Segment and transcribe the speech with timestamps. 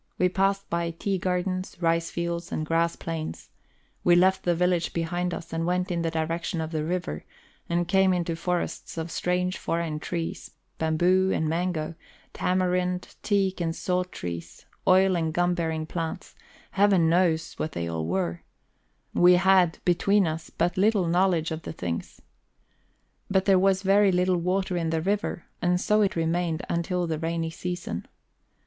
[0.17, 3.51] We passed by tea gardens, rice fields, and grass plains;
[4.03, 7.23] we left the village behind us and went in the direction of the river,
[7.69, 11.93] and came into forests of strange foreign trees, bamboo and mango,
[12.33, 16.33] tamarind, teak and salt trees, oil and gum bearing plants
[16.71, 18.41] Heaven knows what they all were;
[19.13, 22.19] we had, between us, but little knowledge of the things.
[23.29, 27.19] But there was very little water in the river, and so it remained until the
[27.19, 28.07] rainy season.